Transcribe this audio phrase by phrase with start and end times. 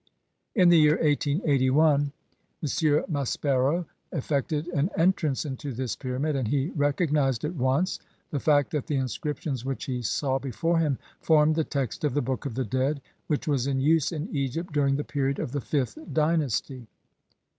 [0.55, 2.11] In the year 1 88 1 M.
[3.07, 7.99] Maspero effected an entrance into this pyramid, and he recog nized at once
[8.31, 12.21] the fact that the inscriptions which he saw before him formed the text of the
[12.23, 15.61] Book of the Dead which was in use in Egypt during the period of the
[15.61, 16.87] fifth dynasty.